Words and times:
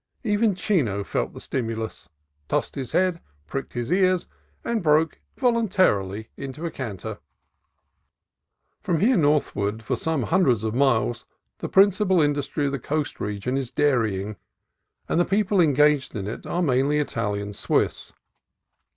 Even 0.23 0.55
Chino 0.55 1.03
felt 1.03 1.31
the 1.31 1.39
stimulus, 1.39 2.09
tossed 2.47 2.73
his 2.73 2.91
head, 2.93 3.21
pricked 3.45 3.73
his 3.73 3.91
ears, 3.91 4.25
and 4.63 4.81
broke 4.81 5.19
voluntarily 5.37 6.29
into 6.35 6.65
a 6.65 6.71
canter. 6.71 7.19
From 8.81 8.99
here 8.99 9.15
northward 9.15 9.83
for 9.83 9.95
some 9.95 10.23
hundreds 10.23 10.63
of 10.63 10.73
miles 10.73 11.27
the 11.59 11.69
principal 11.69 12.19
industry 12.19 12.65
of 12.65 12.71
the 12.71 12.79
coast 12.79 13.19
region 13.19 13.57
is 13.59 13.69
dairying, 13.69 14.37
and 15.07 15.19
the 15.19 15.23
people 15.23 15.61
engaged 15.61 16.15
in 16.15 16.25
it 16.25 16.47
are 16.47 16.63
mainly 16.63 16.97
Italian 16.97 17.53
Swiss. 17.53 18.11